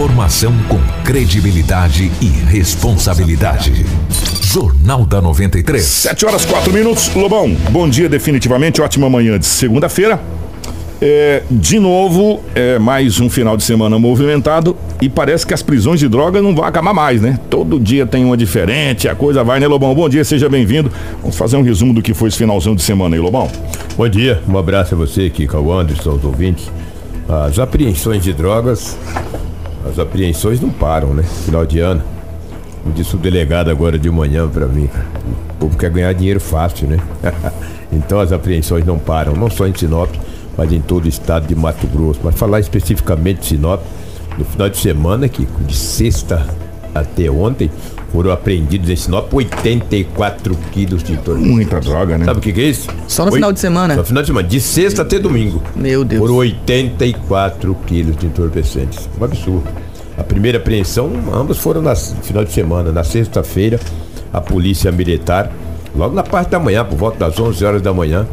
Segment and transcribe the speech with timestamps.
[0.00, 3.84] Informação com credibilidade e responsabilidade.
[4.40, 5.84] Jornal da 93.
[5.84, 7.14] 7 horas 4 minutos.
[7.14, 8.80] Lobão, bom dia definitivamente.
[8.80, 10.18] Ótima manhã de segunda-feira.
[11.02, 16.00] É, de novo, é, mais um final de semana movimentado e parece que as prisões
[16.00, 17.38] de droga não vão acabar mais, né?
[17.50, 19.94] Todo dia tem uma diferente, a coisa vai, né, Lobão?
[19.94, 20.90] Bom dia, seja bem-vindo.
[21.20, 23.50] Vamos fazer um resumo do que foi esse finalzão de semana aí, Lobão.
[23.98, 26.70] Bom dia, um abraço a você aqui, ao Anderson, aos ouvintes.
[27.28, 28.96] As apreensões de drogas,
[29.88, 31.22] as apreensões não param, né?
[31.22, 32.02] Final de ano.
[32.82, 34.88] Como disse o delegado agora de manhã para mim.
[35.50, 36.98] O povo quer ganhar dinheiro fácil, né?
[37.92, 40.10] então as apreensões não param, não só em Sinop,
[40.56, 42.20] mas em todo o estado de Mato Grosso.
[42.22, 43.82] Mas falar especificamente de Sinop,
[44.38, 46.46] no final de semana, que de sexta
[46.94, 47.70] até ontem,
[48.12, 51.38] foram apreendidos em Sinop 84 quilos de tortura.
[51.38, 52.24] Muita droga, né?
[52.24, 52.88] Sabe o que, que é isso?
[53.06, 53.94] Só no final de semana?
[53.94, 55.62] Só no final de semana, de sexta até domingo.
[55.76, 56.20] Meu Deus.
[56.20, 59.08] Foram 84 quilos de entorpecentes.
[59.20, 59.64] Um absurdo.
[60.18, 62.92] A primeira apreensão, ambas foram no final de semana.
[62.92, 63.80] Na sexta-feira,
[64.32, 65.50] a polícia militar,
[65.94, 68.26] logo na parte da manhã, por volta das 11 horas da manhã,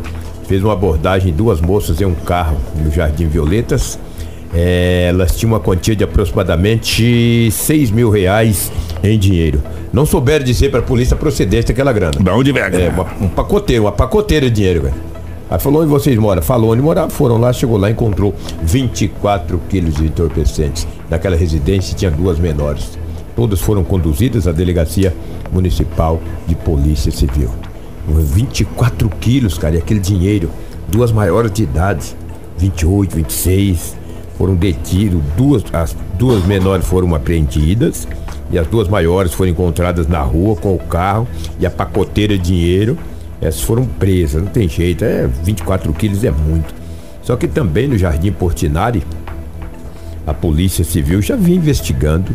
[0.48, 4.00] fez uma abordagem duas moças em um carro no Jardim Violetas.
[4.53, 8.72] É, elas tinham uma quantia de aproximadamente 6 mil reais
[9.03, 9.62] em dinheiro.
[9.92, 12.14] Não souberam dizer para a polícia a procedência daquela grana.
[12.20, 12.62] Da onde vem?
[12.62, 14.95] É, uma, um pacoteiro, uma pacoteira de dinheiro, velho.
[15.50, 16.42] Aí falou onde vocês moram?
[16.42, 20.86] Falou onde moravam, foram lá, chegou lá, encontrou 24 quilos de entorpecentes.
[21.09, 22.98] Naquela residência tinha duas menores.
[23.36, 25.16] Todas foram conduzidas à delegacia
[25.52, 27.50] municipal de polícia civil.
[28.08, 30.50] 24 quilos, cara, e aquele dinheiro.
[30.90, 32.16] Duas maiores de idade,
[32.58, 33.95] 28, 26,
[34.38, 35.22] foram detidos.
[35.36, 38.08] Duas, as duas menores foram apreendidas
[38.52, 41.28] e as duas maiores foram encontradas na rua com o carro
[41.60, 42.98] e a pacoteira de dinheiro.
[43.42, 46.74] Essas foram presas, não tem jeito, é 24 quilos é muito.
[47.22, 49.04] Só que também no Jardim Portinari,
[50.26, 52.32] a Polícia Civil já vinha investigando,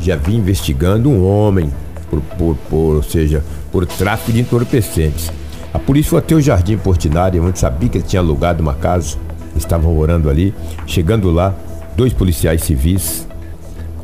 [0.00, 1.72] já vinha investigando um homem
[2.08, 5.32] por, por, por ou seja, por tráfico de entorpecentes.
[5.72, 9.16] A polícia foi até o Jardim Portinari, onde sabia que ele tinha alugado uma casa,
[9.56, 10.54] estavam orando ali.
[10.86, 11.54] Chegando lá,
[11.96, 13.26] dois policiais civis,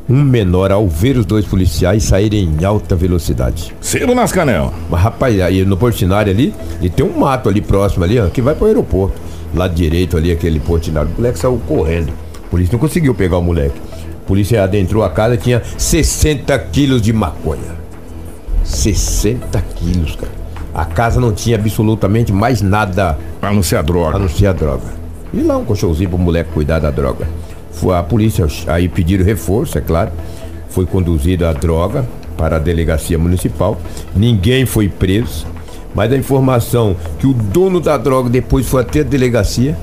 [0.08, 3.74] um menor, ao ver os dois policiais saírem em alta velocidade.
[3.80, 4.72] Cedo nas canelas.
[4.88, 8.40] Mas rapaz, aí no Portinari ali, e tem um mato ali próximo ali, ó, que
[8.40, 9.20] vai para o aeroporto.
[9.54, 11.08] Lado direito ali, aquele Portinari.
[11.08, 12.12] O moleque saiu correndo.
[12.46, 13.78] A polícia não conseguiu pegar o moleque.
[14.24, 17.76] A polícia adentrou a casa tinha 60 quilos de maconha.
[18.64, 20.32] 60 quilos, cara.
[20.74, 23.18] A casa não tinha absolutamente mais nada.
[23.42, 24.16] A não ser a droga.
[24.16, 24.97] A não ser a droga.
[25.32, 27.26] E lá um colchãozinho pro moleque cuidar da droga.
[27.96, 30.10] A polícia aí pediram reforço, é claro.
[30.68, 32.04] Foi conduzida a droga
[32.36, 33.78] para a delegacia municipal.
[34.14, 35.46] Ninguém foi preso.
[35.94, 39.76] Mas a informação que o dono da droga depois foi até a delegacia.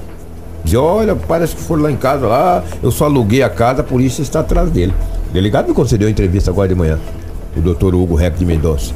[0.63, 3.83] Diz, olha, parece que foram lá em casa, lá, eu só aluguei a casa, a
[3.83, 4.93] polícia está atrás dele.
[5.29, 6.99] O delegado me concedeu a entrevista agora de manhã
[7.55, 8.93] o doutor Hugo Reck de Mendonça.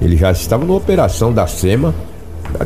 [0.00, 1.94] Ele já estava numa operação da SEMA,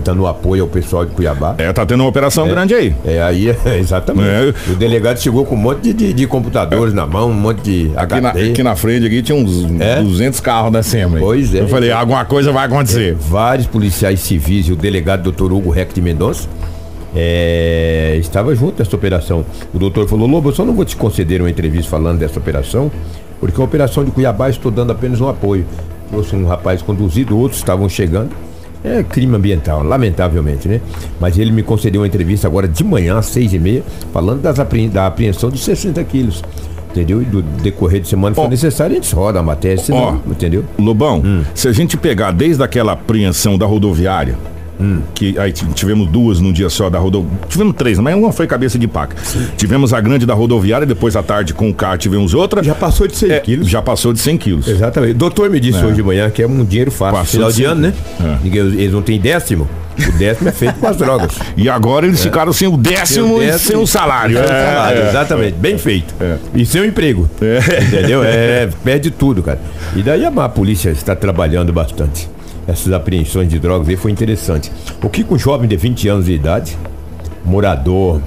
[0.02, 1.54] dando apoio ao pessoal de Cuiabá.
[1.58, 2.94] É, tá tendo uma operação é, grande aí.
[3.04, 4.28] É, aí, é, exatamente.
[4.28, 4.72] É.
[4.72, 6.96] O delegado chegou com um monte de, de, de computadores é.
[6.96, 8.20] na mão, um monte de aqui HD.
[8.20, 10.00] Na, aqui na frente aqui tinha uns é?
[10.02, 11.18] 200 carros da SEMA.
[11.18, 11.60] Pois é.
[11.60, 13.12] Eu falei, alguma coisa vai acontecer.
[13.12, 16.48] É, vários policiais civis e o delegado doutor Hugo Reck de Mendonça
[17.14, 19.44] é, estava junto nessa operação.
[19.72, 22.90] O doutor falou, Lobo, eu só não vou te conceder uma entrevista falando dessa operação,
[23.40, 25.64] porque a operação de Cuiabá estou dando apenas um apoio.
[26.10, 28.30] Trouxe um rapaz conduzido, outros estavam chegando.
[28.86, 30.80] É crime ambiental, lamentavelmente, né?
[31.18, 33.82] Mas ele me concedeu uma entrevista agora de manhã, às seis e meia,
[34.12, 34.88] falando das apre...
[34.88, 36.40] da apreensão de 60 quilos.
[36.90, 37.20] Entendeu?
[37.20, 40.30] E do decorrer de semana, se for necessário, a gente roda a matéria, senão, oh,
[40.30, 40.64] entendeu?
[40.78, 41.42] Lobão, hum.
[41.52, 44.38] se a gente pegar desde aquela apreensão da rodoviária,
[44.80, 45.00] Hum.
[45.14, 47.38] Que aí tivemos duas num dia só da rodoviária.
[47.48, 49.16] Tivemos três, mas uma foi cabeça de paca.
[49.22, 49.46] Sim.
[49.56, 52.62] Tivemos a grande da rodoviária, depois à tarde com o carro tivemos outra.
[52.62, 53.68] Já passou de 100 é, quilos.
[53.68, 54.68] Já passou de 100 quilos.
[54.68, 55.12] Exatamente.
[55.12, 55.84] O doutor me disse é.
[55.84, 57.18] hoje de manhã que é um dinheiro fácil.
[57.18, 57.94] Passou Final de, de ano, né?
[58.20, 58.46] É.
[58.46, 59.68] Eles não têm décimo.
[59.98, 61.32] O décimo é feito com as drogas.
[61.56, 62.22] E agora eles é.
[62.24, 64.36] ficaram sem o décimo, sem o, décimo, e sem o salário.
[64.36, 65.08] Sem o é, salário, é.
[65.08, 65.54] exatamente.
[65.54, 66.14] Bem feito.
[66.54, 67.28] E sem o emprego.
[67.88, 68.22] Entendeu?
[68.22, 69.58] É, perde tudo, cara.
[69.94, 72.28] E daí a polícia está trabalhando bastante
[72.66, 74.72] essas apreensões de drogas aí foi interessante.
[75.02, 76.76] O que um jovem de 20 anos de idade,
[77.44, 78.20] morador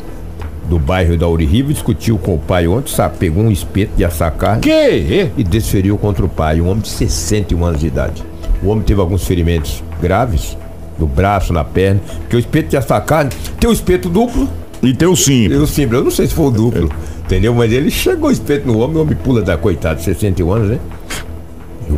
[0.67, 4.31] do bairro da Uririva, discutiu com o pai ontem, sabe, pegou um espeto de assar
[4.31, 5.31] carne que?
[5.35, 8.23] e desferiu contra o pai, um homem de 61 anos de idade.
[8.63, 10.57] O homem teve alguns ferimentos graves
[10.97, 14.47] no braço, na perna, porque o espeto de assar carne tem o espeto duplo
[14.81, 15.49] e tem o simples.
[15.49, 17.25] Tem o simples, eu não sei se foi o duplo, é.
[17.25, 17.53] entendeu?
[17.53, 20.79] Mas ele chegou o espeto no homem, o homem pula da coitada, 61 anos, né?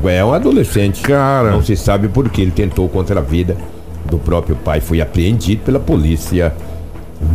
[0.05, 1.01] É um adolescente.
[1.01, 1.51] Cara.
[1.51, 3.57] Não se sabe por que ele tentou contra a vida
[4.09, 4.79] do próprio pai.
[4.81, 6.53] Foi apreendido pela polícia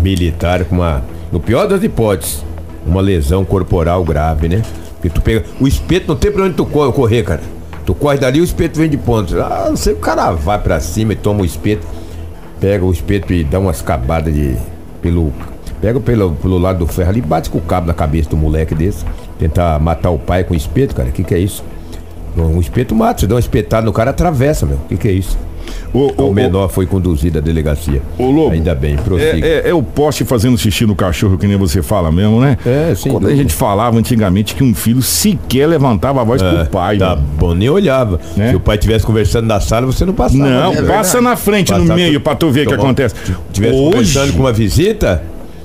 [0.03, 2.45] militar com uma, no pior das hipóteses,
[2.87, 4.63] uma lesão corporal grave, né?
[4.95, 5.45] Porque tu pega.
[5.61, 7.41] O espeto não tem pra onde tu co- correr, cara.
[7.85, 9.37] Tu corre dali, o espeto vem de ponta.
[9.45, 11.87] Ah, não sei, o cara vai pra cima e toma o espeto,
[12.59, 14.57] pega o espeto e dá umas cabadas de.
[15.01, 15.33] pelo.
[15.81, 18.37] Pega pelo, pelo lado do ferro ali e bate com o cabo na cabeça do
[18.37, 19.05] moleque desse.
[19.39, 21.11] Tentar matar o pai com o espeto, cara.
[21.11, 21.63] O que, que é isso?
[22.37, 24.77] Um espeto mata, você dá uma espetada no cara, atravessa, meu.
[24.77, 25.37] O que, que é isso?
[25.93, 28.03] O, O, menor foi conduzido à delegacia.
[28.19, 29.47] Ô, Lobo, Ainda bem, prossiga.
[29.47, 32.59] É, é, é o poste fazendo xixi no cachorro, que nem você fala mesmo, né?
[32.67, 33.43] É, sem Quando a dúvida.
[33.43, 36.99] gente falava antigamente que um filho sequer levantava a voz É, pro pai.
[36.99, 37.23] Tá mano.
[37.39, 38.21] bom, nem olhava.
[38.37, 38.51] Né?
[38.51, 40.45] Se o pai estivesse conversando na sala, você não passava.
[40.49, 40.83] Não, né?
[40.83, 43.15] passa na frente, no meio, pra tu ver o que acontece.
[43.53, 45.23] Tivesse conversando com uma visita,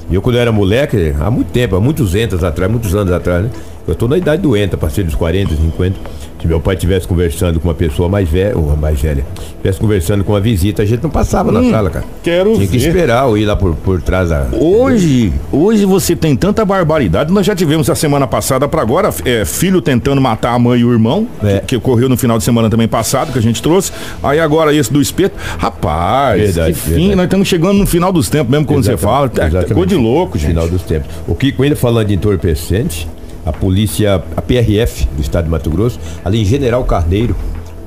[0.09, 3.43] eu quando eu era moleque, há muito tempo, há muitos entas atrás, muitos anos atrás,
[3.43, 3.49] né?
[3.87, 5.99] Eu tô na idade do enta, passei dos 40, 50.
[6.41, 10.23] Se meu pai estivesse conversando com uma pessoa mais velha, ou mais velha, estivesse conversando
[10.23, 12.03] com uma visita, a gente não passava na sala, cara.
[12.05, 12.87] Hum, quero Tinha que ver.
[12.87, 14.47] esperar ou ir lá por, por trás da.
[14.53, 17.31] Hoje, hoje você tem tanta barbaridade.
[17.31, 20.83] Nós já tivemos a semana passada para agora, é, filho tentando matar a mãe e
[20.85, 21.59] o irmão, É.
[21.59, 23.91] que, que ocorreu no final de semana também passado, que a gente trouxe.
[24.23, 25.35] Aí agora esse do espeto.
[25.59, 27.15] Rapaz, Verdade, que fim, verdade.
[27.15, 29.25] nós estamos chegando no final dos tempos mesmo, quando você fala.
[29.27, 29.67] Exatamente, É, exatamente.
[29.67, 30.49] Ficou de louco, gente.
[30.49, 31.09] Final dos tempos.
[31.27, 33.07] O Kiko, ainda falando de entorpecente,
[33.45, 37.35] a polícia, a PRF do estado de Mato Grosso, ali em General Carneiro,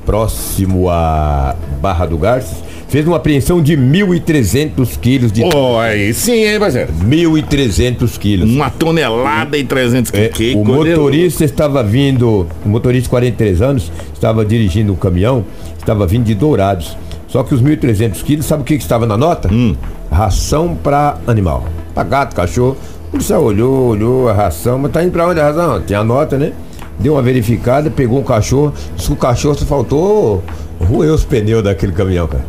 [0.05, 5.43] próximo a Barra do Garças, fez uma apreensão de 1.300 quilos de.
[5.43, 6.93] Oh, aí sim, hein, parceiro?
[6.93, 8.51] 1.300 quilos.
[8.51, 13.63] Uma tonelada e 300 É, que o coisa motorista estava vindo, o motorista de 43
[13.63, 15.45] anos, estava dirigindo um caminhão,
[15.79, 16.97] estava vindo de Dourados.
[17.27, 19.53] Só que os 1.300 quilos, sabe o que, que estava na nota?
[19.53, 19.75] Hum.
[20.09, 21.65] Ração para animal.
[21.93, 22.77] Para gato, cachorro.
[23.15, 25.81] O policial olhou, olhou a ração, mas tá indo para onde a ração?
[25.87, 26.51] Tinha a nota, né?
[26.99, 30.43] Deu uma verificada, pegou um cachorro, disse que o cachorro só faltou
[30.81, 32.45] roer os pneus daquele caminhão, cara.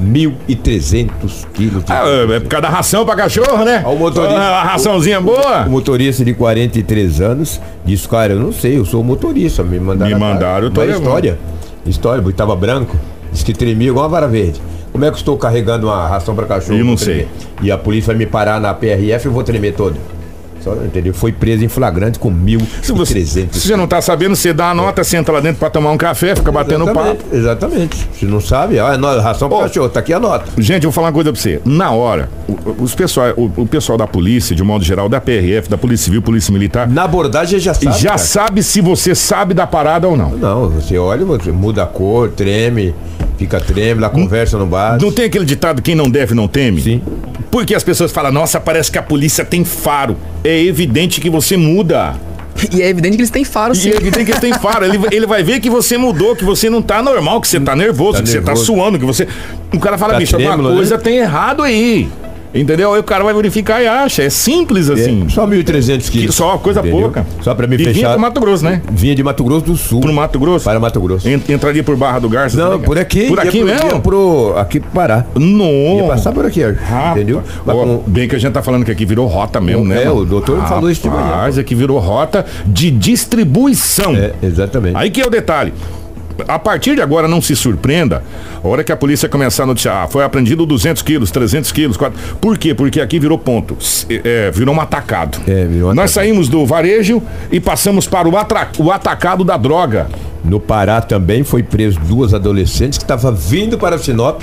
[0.00, 3.82] 1.300 quilos de Ah, é por causa da ração pra cachorro, né?
[3.86, 5.66] O motorista- A raçãozinha boa.
[5.66, 9.62] o motorista de 43 anos disse, cara, eu não sei, eu sou motorista.
[9.62, 10.10] Me mandaram.
[10.10, 11.04] Me mandaram, eu tô Mas levando.
[11.04, 11.38] história.
[11.84, 12.96] História, porque tava branco.
[13.30, 14.58] Disse que tremia igual uma vara verde.
[14.92, 16.78] Como é que eu estou carregando uma ração para cachorro?
[16.78, 17.28] Eu não sei.
[17.62, 19.96] E a polícia vai me parar na PRF e eu vou tremer todo.
[20.60, 21.14] Só, entendeu?
[21.14, 22.32] Foi preso em flagrante com
[22.82, 23.52] Se você, 1.300.
[23.52, 25.96] se você não tá sabendo, você dá a nota, senta lá dentro pra tomar um
[25.96, 27.00] café, fica batendo papo.
[27.00, 28.08] Exatamente, exatamente.
[28.18, 30.46] Se não sabe, ah, é ração para cachorro, tá aqui a nota.
[30.58, 31.60] Gente, eu vou falar uma coisa pra você.
[31.64, 35.68] Na hora, o, os pessoal, o, o pessoal da polícia, de modo geral, da PRF,
[35.70, 37.96] da Polícia Civil, Polícia Militar, Na abordagem já sabe.
[37.98, 38.18] já cara.
[38.18, 40.30] sabe se você sabe da parada ou não.
[40.30, 42.94] Não, você olha, você muda a cor, treme,
[43.38, 44.98] fica treme, lá conversa no bar.
[45.00, 46.80] Não tem aquele ditado quem não deve não teme?
[46.82, 47.02] Sim.
[47.50, 50.16] Porque as pessoas falam, nossa, parece que a polícia tem faro.
[50.44, 52.14] É evidente que você muda.
[52.74, 53.90] E é evidente que eles têm faro, E sim.
[53.90, 54.84] é evidente que ele tem faro.
[54.84, 57.76] Ele, ele vai ver que você mudou, que você não tá normal, que você tá
[57.76, 58.66] nervoso, Tá que você tá nervoso.
[58.66, 59.28] suando, que você.
[59.72, 61.02] O cara fala, Tá bicho, alguma trêmulo, coisa né?
[61.02, 62.08] tem errado aí.
[62.54, 62.94] Entendeu?
[62.94, 64.22] Aí o cara vai verificar e acha.
[64.22, 65.24] É simples assim.
[65.26, 66.26] É, só 1.300 quilos.
[66.26, 67.00] Que só coisa Entendeu?
[67.02, 67.26] pouca.
[67.42, 68.10] Só pra me E vinha fechar.
[68.12, 68.82] pro Mato Grosso, né?
[68.90, 70.00] Vinha de Mato Grosso do Sul.
[70.00, 70.64] Pro Mato Grosso.
[70.64, 71.28] Para Mato Grosso.
[71.28, 72.56] En- Entraria por Barra do Garça.
[72.56, 73.26] Não, por aqui.
[73.28, 73.86] Por aqui mesmo?
[73.88, 75.24] Ia pro, aqui pro Pará.
[75.34, 75.96] Não.
[75.98, 76.68] Ia passar por aqui, ó.
[76.72, 77.16] Rapaz.
[77.16, 77.42] entendeu?
[77.66, 80.02] Ó, com- Bem que a gente tá falando que aqui virou rota mesmo, né?
[80.02, 80.20] É, mano?
[80.20, 81.22] o doutor falou isso de manhã.
[81.26, 84.14] Rapaz, aqui virou rota de distribuição.
[84.16, 84.96] É, exatamente.
[84.96, 85.72] Aí que é o detalhe.
[86.46, 88.22] A partir de agora, não se surpreenda.
[88.62, 91.96] A hora que a polícia começar a noticiar, ah, foi apreendido 200 quilos, 300 quilos.
[91.96, 92.36] 4...
[92.40, 92.74] Por quê?
[92.74, 93.76] Porque aqui virou ponto.
[94.08, 95.38] É, virou um atacado.
[95.46, 96.24] É, virou Nós atacado.
[96.26, 100.06] saímos do varejo e passamos para o, atra- o atacado da droga.
[100.44, 104.42] No Pará também foi preso duas adolescentes que estavam vindo para Sinop,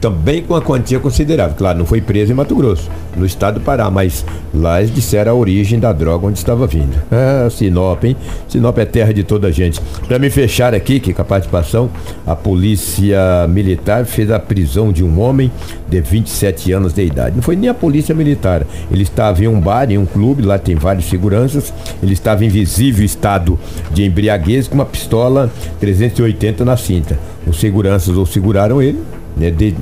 [0.00, 1.56] também com uma quantia considerável.
[1.56, 5.32] Claro, não foi preso em Mato Grosso, no estado do Pará, mas lá eles disseram
[5.32, 6.96] a origem da droga onde estava vindo.
[7.10, 8.16] É, Sinop, hein?
[8.48, 9.80] Sinop é terra de toda a gente.
[10.06, 11.90] Para me fechar aqui, que com a participação,
[12.26, 15.50] a polícia militar fez a prisão de um homem
[15.88, 17.36] de 27 anos de idade.
[17.36, 18.66] Não foi nem a polícia militar.
[18.90, 21.72] Ele estava em um bar, em um clube, lá tem vários seguranças.
[22.02, 23.58] Ele estava em visível estado
[23.92, 25.50] de embriaguez com uma pistola
[25.80, 27.18] 380 na cinta.
[27.46, 29.00] Os seguranças o seguraram ele,
[29.36, 29.74] né, de-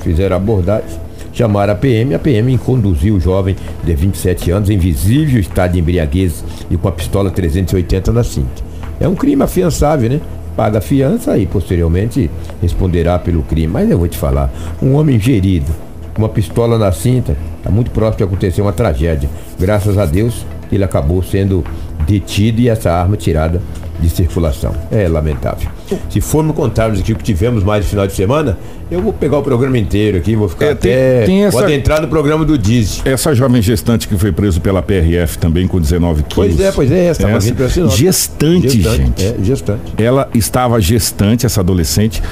[0.00, 0.88] fizeram abordagem,
[1.32, 5.78] chamaram a PM, a PM conduziu o jovem de 27 anos em visível estado de
[5.80, 8.62] embriaguez e com a pistola 380 na cinta.
[9.00, 10.20] É um crime afiançável, né?
[10.56, 13.68] Paga a fiança e posteriormente responderá pelo crime.
[13.72, 14.52] Mas eu vou te falar,
[14.82, 15.72] um homem gerido,
[16.12, 19.28] com uma pistola na cinta, está muito próximo de acontecer uma tragédia.
[19.58, 21.64] Graças a Deus, ele acabou sendo
[22.06, 23.62] detido e essa arma tirada
[24.00, 24.74] de circulação.
[24.90, 25.68] É lamentável.
[26.08, 28.58] Se formos contarmos aqui o que tivemos mais de final de semana,
[28.90, 31.22] eu vou pegar o programa inteiro aqui, vou ficar É, tem- até.
[31.26, 33.00] tem essa- Pode entrar no programa do Diz.
[33.04, 36.54] Essa jovem gestante que foi preso pela PRF também com 19 quilos.
[36.56, 37.92] Pois é, pois é, essa, tava Essa- vindo Sinop.
[37.96, 39.24] Gestante, gente.
[39.24, 39.80] É, gestante.
[39.96, 42.22] Ela estava gestante, essa adolescente.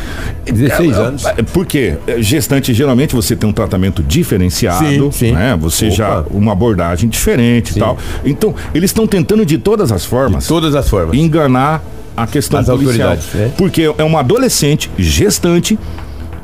[0.44, 1.24] 16 Ela- anos.
[1.26, 4.84] é, Porque gestante, geralmente, você tem um tratamento diferenciado.
[4.86, 5.32] Sim, sim.
[5.32, 5.56] Né?
[5.60, 5.94] Você Opa.
[5.94, 6.24] já.
[6.30, 7.78] Uma abordagem diferente Sim.
[7.78, 7.98] e tal.
[8.24, 11.16] Então, eles estão tentando de todas as formas Todas as formas.
[11.16, 11.82] enganar
[12.22, 13.10] a questão As policial.
[13.10, 13.52] autoridades, né?
[13.56, 15.78] Porque é uma adolescente gestante.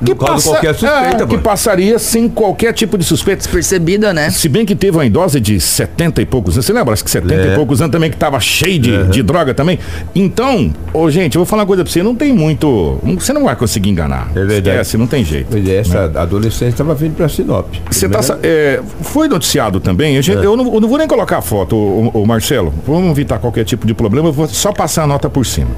[0.04, 3.48] Que, caso, qualquer suspeita, é, que passaria sem qualquer tipo de suspeita.
[3.48, 4.30] Percebida, né?
[4.30, 6.66] Se bem que teve uma idosa de 70 e poucos anos.
[6.66, 6.92] Você lembra?
[6.92, 7.52] Acho que 70 É.
[7.52, 9.78] e poucos anos também que tava cheio de, de droga também.
[10.14, 12.02] Então, ô gente, eu vou falar uma coisa pra você.
[12.02, 12.98] Não tem muito.
[13.18, 14.28] Você não vai conseguir enganar.
[14.34, 14.68] É verdade.
[14.70, 15.48] Esquece, não tem jeito.
[15.50, 17.66] Pois é, essa adolescente estava vindo pra Sinop.
[17.90, 20.20] Você tá, é, foi noticiado também.
[20.22, 20.44] gente- É.
[20.46, 22.72] eu, não, eu não vou nem colocar a foto, o, Marcelo.
[22.86, 24.28] Vamos evitar qualquer tipo de problema.
[24.28, 25.70] Eu vou só passar a nota por cima.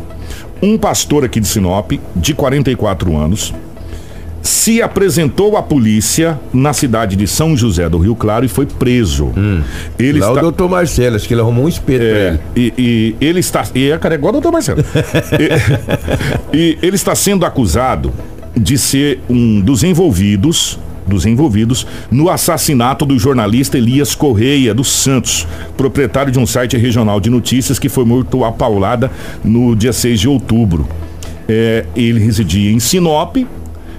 [0.62, 3.52] Um pastor aqui de Sinop, de 44 anos,
[4.46, 9.32] se apresentou à polícia na cidade de São José do Rio Claro e foi preso.
[9.98, 10.20] Ele Hum.
[10.20, 10.32] Lá está...
[10.32, 12.72] o doutor Marcelo, acho que ele arrumou um espeto pra É, ele.
[12.78, 13.64] e, e ele está.
[13.74, 14.82] E é cara é igual o doutor Marcelo.
[16.52, 18.12] e, e ele está sendo acusado
[18.56, 20.78] de ser um dos envolvidos.
[21.06, 27.20] Dos envolvidos no assassinato do jornalista Elias Correia dos Santos, proprietário de um site regional
[27.20, 29.08] de notícias que foi morto a paulada
[29.44, 30.84] no dia 6 de outubro.
[31.48, 33.36] É, ele residia em Sinop,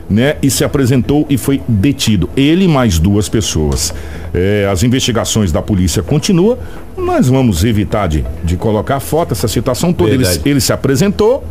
[0.09, 2.29] né, e se apresentou e foi detido.
[2.35, 3.93] Ele e mais duas pessoas.
[4.33, 6.57] É, as investigações da polícia continuam.
[6.97, 10.11] Nós vamos evitar de, de colocar foto, essa situação toda.
[10.11, 11.43] Ele, ele se apresentou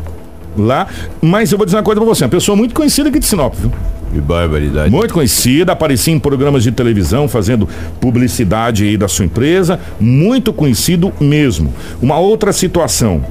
[0.57, 0.87] lá,
[1.21, 3.55] mas eu vou dizer uma coisa pra você, uma pessoa muito conhecida aqui de Sinop,
[3.55, 3.71] viu?
[4.13, 4.91] Que barbaridade.
[4.91, 7.69] Muito conhecida, aparecia em programas de televisão fazendo
[8.01, 11.75] publicidade aí da sua empresa, muito conhecido mesmo.
[12.01, 13.23] Uma outra situação.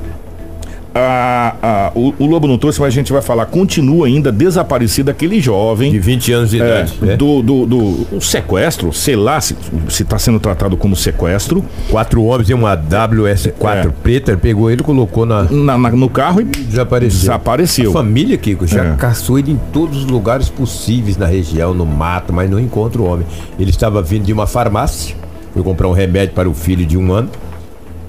[0.98, 3.48] A- a- o, o Lobo não trouxe, mas a gente vai falar.
[3.48, 5.92] Continua ainda desaparecido aquele jovem.
[5.92, 6.94] De 20 anos de É, idade.
[7.02, 7.18] né?
[7.18, 9.56] do, do, do- o sequestro, sei lá se
[9.90, 13.92] está sendo tratado como sequestro, Quatro homens e uma WS4 É.
[14.02, 15.44] preta, ele pegou ele, colocou na.
[15.44, 17.20] na- na- no carro e Desapareceu.
[17.20, 17.90] desapareceu.
[17.90, 18.92] A família, Kiko, já É.
[18.96, 23.06] caçou ele em todos os lugares possíveis na região, no mato, mas não encontra o
[23.06, 23.26] homem.
[23.60, 25.14] Ele estava vindo de uma farmácia,
[25.54, 27.30] foi comprar um remédio para o filho de um ano.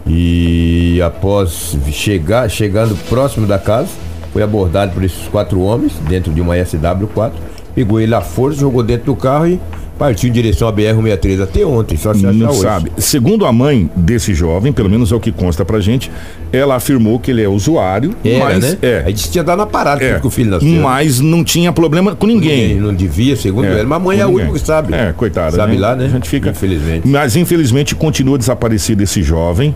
[0.08, 3.88] E após chegar, chegando próximo da casa,
[4.32, 7.32] foi abordado por esses quatro homens dentro de uma SW4,
[7.74, 9.60] pegou ele à força, jogou dentro do carro e
[9.98, 12.60] partiu em direção à BR-163 até ontem, só se Não hoje.
[12.60, 12.92] sabe.
[12.98, 16.10] Segundo a mãe desse jovem, pelo menos é o que consta pra gente,
[16.52, 18.78] ela afirmou que ele é usuário, Era, mas né?
[18.82, 20.68] é, Aí disse que tinha dado na parada é, que o filho nasceu.
[20.82, 22.68] mas não tinha problema com ninguém.
[22.68, 23.84] Ninguém não devia, segundo É, ela.
[23.84, 24.94] Mas a mãe é a única que sabe.
[24.94, 25.56] É, coitada.
[25.56, 26.04] Sabe lá, né?
[26.04, 26.50] A gente fica.
[26.50, 27.08] Infelizmente.
[27.08, 29.74] Mas infelizmente continua desaparecido esse jovem.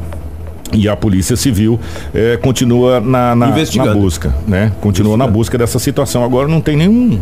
[0.73, 1.79] E a Polícia Civil
[2.15, 4.73] eh, continua na, na, na busca, né?
[4.81, 6.23] Continua na busca dessa situação.
[6.25, 7.19] Agora não tem nenhum,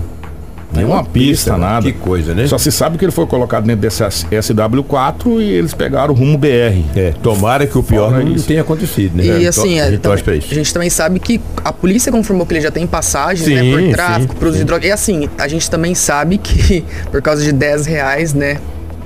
[0.74, 1.58] nenhuma pista, né?
[1.58, 1.86] nada.
[1.90, 2.46] Que coisa, né?
[2.46, 6.36] Só se sabe que ele foi colocado dentro desse SW4 e eles pegaram o rumo
[6.36, 6.82] BR.
[6.94, 8.46] É, tomara que o pior Fora não isso.
[8.46, 9.24] tenha acontecido, né?
[9.24, 10.48] E É, assim, a é, gente pra também- isso.
[10.50, 13.62] a gente também sabe que a polícia confirmou que ele já tem passagem, né?
[13.62, 14.62] Sim, Por tráfico, sim, por uso sim.
[14.62, 14.86] de droga.
[14.86, 18.58] E assim, a gente também sabe que por causa de 10 reais, né?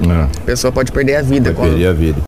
[0.04, 0.26] né?
[0.36, 1.52] A pessoa pode perder a vida.
[1.52, 2.18] Vai perder a vida.